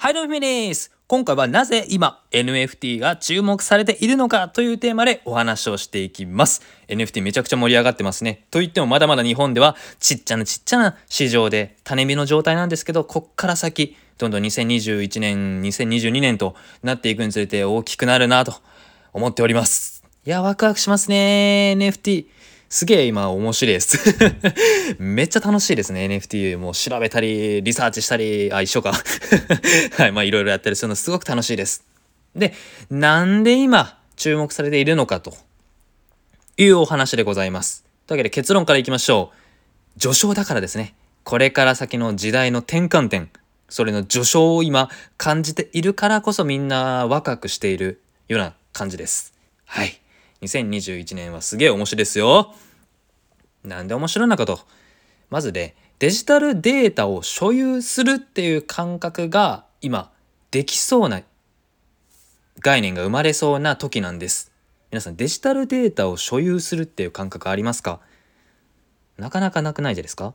[0.00, 0.92] はいどうもみです。
[1.08, 6.62] 今回はなぜ今 NFT が注目されているのかというテーマでお話をしていきます。
[6.86, 8.44] NFT めちゃくちゃ盛り上がってますね。
[8.52, 16.54] と言ってもまだまだ日本ではちっちゃなちっちゃな市場で種火の状態なんですけどこっから先どんどん2021年2022年と
[16.84, 18.54] なっていくにつれて大きくなるなと
[19.12, 20.04] 思っております。
[20.24, 22.26] いやワクワクしますね NFT
[22.68, 23.98] すげえ今面白いです
[24.98, 26.06] めっちゃ楽しいですね。
[26.06, 28.92] NFT もう調べたり、リサーチしたり、あ、一緒か。
[29.96, 31.84] はい、まあいろいろやったりするのすごく楽しいです。
[32.36, 32.52] で、
[32.90, 35.34] なんで今注目されているのかと
[36.58, 37.84] いうお話でございます。
[38.06, 39.32] というわけで結論からいきましょ
[39.96, 40.00] う。
[40.00, 40.94] 序章だからですね。
[41.24, 43.30] これから先の時代の転換点、
[43.68, 49.32] それの序章を今感じているからこそみんなワクワクしているような感じです。
[49.64, 50.00] はい。
[50.42, 52.54] 2021年はすげえ面白いですよ。
[53.64, 54.60] なんで面白いのかと。
[55.30, 60.12] まずで、デジタルデータを所有するっていう感覚が今
[60.50, 61.22] できそうな
[62.60, 64.52] 概念が生まれそうな時なんです。
[64.90, 68.00] 皆さんデジタルデータを所有するっていう感覚ありますか？
[69.16, 70.34] なかなかなくないですか？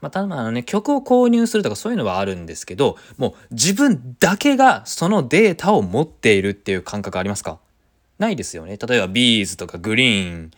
[0.00, 7.58] まあ、ただあのね曲を購入するとかそういうのはあるんですけどもう自分だけがそのデータを持っているっていう感覚ありますか？
[8.18, 8.76] ないですよね。
[8.76, 10.50] 例えばビーズとかグリーン、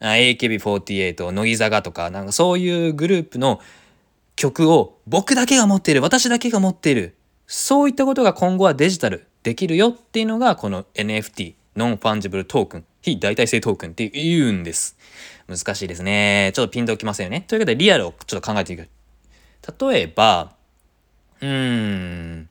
[0.00, 3.60] AKB48、乃木坂とか、なんかそういうグループの
[4.36, 7.14] 曲を僕だけが持っている、私だけが持っている。
[7.46, 14.96] そういったことが今後はデジタルできるよっていうのがこの NFT、ノンファンジブルトークン、非代替性トークンって言うんです。
[15.48, 16.52] 難しいですね。
[16.54, 17.44] ちょっとピンときませんよね。
[17.48, 18.88] ということでリアルをちょっと考えていく。
[19.80, 20.52] 例えば、
[21.40, 22.48] うーん、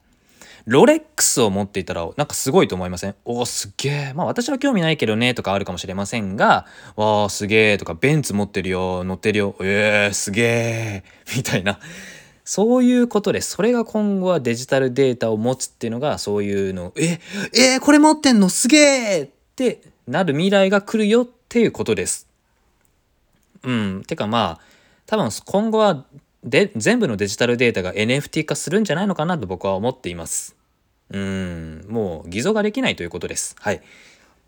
[0.68, 3.16] ロレックスを持っていたらなんかすごいと思いません？
[3.24, 6.66] おすげえまあ私は興味ないけどねとかあるかもしれませんが
[6.98, 9.56] わあすげえとかベンツ持ってるよ乗ってるよ。
[9.62, 11.04] えー、すげえ
[11.36, 11.80] みたいな。
[12.44, 16.92] そういうことでそれが今後はデジタルデータを持つっていうのがそういうの。
[16.98, 17.20] え
[17.54, 18.50] えー、これ持ってんの？
[18.50, 22.28] すげえってなる未来が来るよっていうことです。
[23.64, 24.04] うん。
[24.06, 24.66] てかまあ
[25.06, 26.06] 多分今後は
[26.44, 30.57] で全部のデジタルデータが NFT 化するんじゃないのかなと僕は思っています。
[31.10, 33.56] うん、もう偽造ができないということです。
[33.60, 33.82] はい。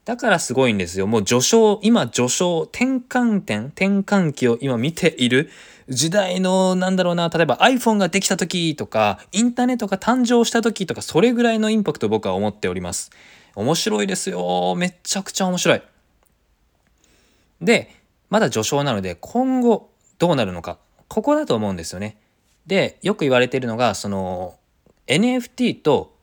[0.06, 1.08] だからすごいんですよ。
[1.08, 5.50] もう序章、今序章、転換点、転換期を今見ている
[5.88, 13.12] 時代の、なんだろうな、例えば iPhone ができた時とか、インターネットが誕生した時とか、それぐらいのインパクトを僕は思っております。
[13.56, 14.76] 面白いですよ。
[14.76, 15.82] めちゃくちゃ面白い。
[17.62, 17.96] で、
[18.30, 20.78] まだ序章なので、今後どうなるのか。
[21.08, 22.18] ここだと思うんですよね。
[22.68, 24.56] で、よく言われているのが、その、
[25.08, 26.16] NFT と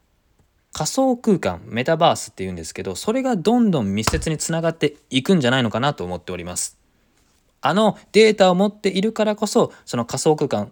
[0.76, 6.76] 仮想空間メタバースっていうんですけどそれがどんどん密接につながっていくんじゃないのかなと思っております。
[7.62, 10.70] あのデータを持っているからこそその仮想空間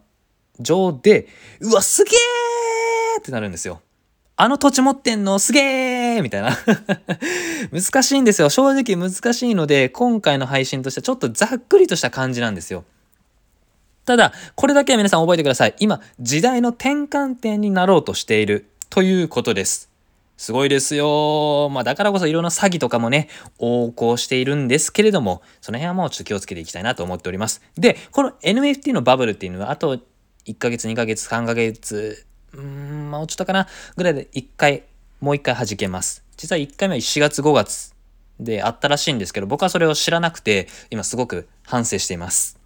[0.60, 1.26] 上で
[1.60, 3.80] うわすげーってなるんですよ。
[4.36, 6.50] あの土地持ってんのすげーみたいな。
[7.72, 8.50] 難しいんですよ。
[8.50, 12.84] 正直難しいので今回の配信としてはちょっとざっくりとした感じなんですよ。
[14.04, 15.74] ただこれだけは皆さん覚えてください。
[15.78, 19.93] 今時代の転換点になろうとしているということです。
[20.36, 21.68] すごいですよ。
[21.70, 23.28] まあだからこそいろんな詐欺とかもね、
[23.60, 27.62] 横行しているんですけれども、その辺はもうちょっと気をつけていきたいなと思っております。
[27.76, 29.98] で、この NFT のバブルっていうのは、あと
[30.46, 34.82] 1ヶ月、2ヶ月、3ヶ月、うーん、もうちょっとかな、ぐらいで1回、
[35.20, 36.24] もう1回弾けます。
[36.36, 37.94] 実は1回目は4月、5月
[38.40, 42.63] であったらしいんですけど、僕はそれを知らなくて、今すごく反省しています。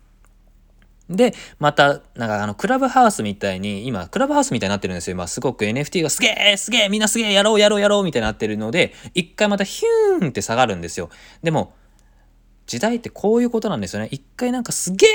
[1.11, 5.15] で、また、なんかあの、クラブハウスみたいに、今、クラブハウスみたいになってるんですよ。
[5.15, 11.09] 今、すごく NFT がすげえすげえみんなすげえやろうやろうやろうみたいになってるので、一回またヒューンって下がるんですよ。
[11.43, 11.73] でも、
[12.69, 14.09] 時代ってこういうことなんですよね。
[14.13, 15.07] 一回なんかすげ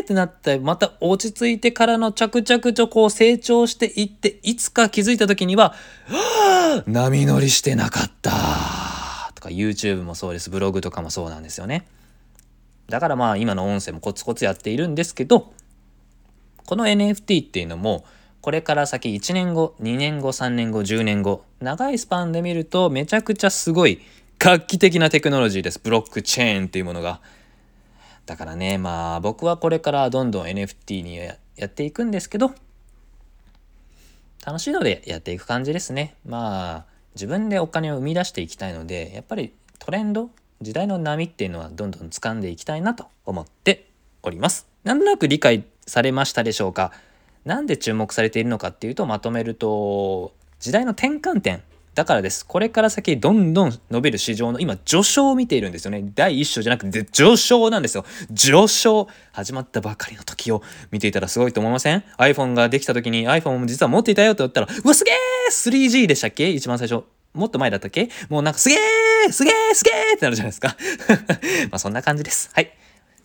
[0.00, 5.74] ーってなって、また落ち着いてからの着々とこう成長していって、いつか気づいた時には、
[6.06, 8.30] はぁ波乗りしてなかった
[9.34, 10.48] とか YouTube もそうです。
[10.48, 11.86] ブログとかもそうなんですよね。
[12.88, 15.52] だからまあ今の音声もコツコツやっているんですけど
[16.66, 18.04] この NFT っていうのも
[18.40, 24.00] これから先1年後2年後3年後10年後長いスパンで見るとめちゃくちゃすごい
[24.38, 25.78] 画期的なテクノロジーです。
[25.78, 27.20] ブロックチェーンっていうものが。
[28.26, 31.36] だからねまあ僕はこれからどんどん NFT にや
[31.66, 32.52] っていくんですけど
[34.44, 36.16] 楽しいのでやっていく感じですね。
[36.26, 36.84] まあ
[37.14, 40.30] 自分でお金を生み出していきたいのでやっぱりトレンド
[40.62, 43.88] 時代の波っていうのはどんどん掴んでいきたいなと思って
[44.22, 44.66] おります。
[44.84, 46.92] なんとなく理解されましたでしょうか？
[47.44, 51.62] なんで注目されているのかっていうとまとめると時代の転換点
[51.94, 52.46] だからです。
[52.46, 56.02] これから先どんどん伸びる市場の今上昇を見ているんですよね。
[56.14, 58.06] 第一章じゃなくて上昇なんですよ。
[58.30, 65.14] 上昇始まったばかりの時を見ていたらすごいと思いません ?iPhone ができた時に iPhone も実は持っていたよって言ったら、うわすげえ
[65.50, 66.48] !3G でしたっけ？
[66.48, 67.04] 一番最初。
[67.34, 68.08] もっと前だったっけ？
[68.28, 68.78] もうなんかすげえ
[69.30, 70.76] すげえすげえってなるじゃないですか。
[71.70, 72.50] まあそんな感じです。
[72.52, 72.72] はい。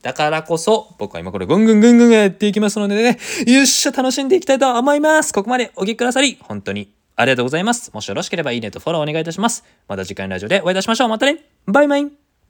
[0.01, 5.33] だからこそ、僕は今これぐんぐんぐんぐんやっていきますのでね、よっしゃ楽しんでいきたいと思います。
[5.33, 7.91] ここまでお聞きくださり、本当にありがとうございます。
[7.93, 9.65] もしよろしければいいねとフォローお願いいたします。
[9.87, 11.09] また次回のラジオでお会いいたしましょう。
[11.09, 12.26] またねバイバイ